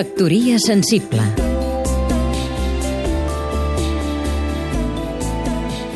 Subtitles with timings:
[0.00, 1.20] Factoria sensible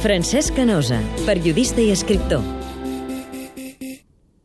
[0.03, 2.43] Francesc Canosa, periodista i escriptor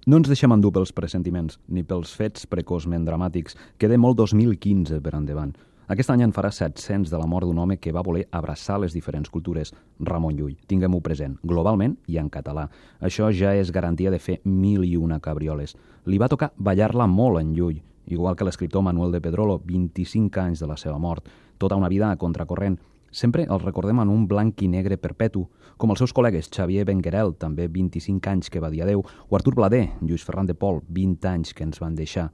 [0.06, 3.58] No ens deixem endur pels pressentiments, ni pels fets precoçment dramàtics.
[3.76, 5.52] Queda molt 2015 per endavant.
[5.92, 8.96] Aquest any en farà 700 de la mort d'un home que va voler abraçar les
[8.96, 10.56] diferents cultures, Ramon Llull.
[10.72, 12.70] Tinguem-ho present, globalment i en català.
[13.02, 15.76] Això ja és garantia de fer mil i una cabrioles.
[16.06, 17.82] Li va tocar ballar-la molt en Llull,
[18.12, 22.12] igual que l'escriptor Manuel de Pedrolo, 25 anys de la seva mort, tota una vida
[22.12, 22.80] a contracorrent.
[23.12, 25.48] Sempre el recordem en un blanc i negre perpetu,
[25.78, 29.56] com els seus col·legues Xavier Benguerel, també 25 anys que va dir adeu, o Artur
[29.56, 32.30] Blader, Lluís Ferran de Pol, 20 anys que ens van deixar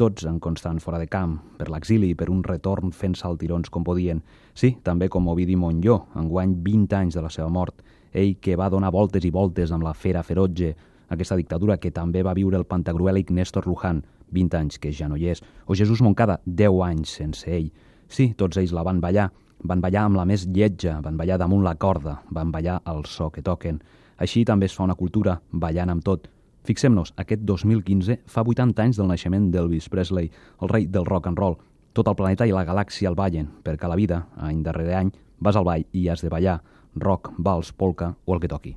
[0.00, 4.22] tots en constant fora de camp, per l'exili, per un retorn fent saltirons com podien.
[4.56, 8.70] Sí, també com Ovidi Montlló, enguany 20 anys de la seva mort, ell que va
[8.72, 10.72] donar voltes i voltes amb la fera ferotge,
[11.10, 15.18] aquesta dictadura que també va viure el pantagruèlic Néstor Luján, 20 anys que ja no
[15.18, 17.70] hi és, o Jesús Moncada, 10 anys sense ell.
[18.08, 19.28] Sí, tots ells la van ballar,
[19.62, 23.30] van ballar amb la més lletja, van ballar damunt la corda, van ballar al so
[23.30, 23.82] que toquen.
[24.16, 26.30] Així també es fa una cultura, ballant amb tot,
[26.68, 30.28] Fixem-nos, aquest 2015 fa 80 anys del naixement d'Elvis Presley,
[30.60, 31.56] el rei del rock and roll.
[31.96, 35.10] Tot el planeta i la galàxia el ballen, perquè a la vida, any darrere any,
[35.40, 36.60] vas al ball i has de ballar
[36.94, 38.76] rock, vals, polka o el que toqui.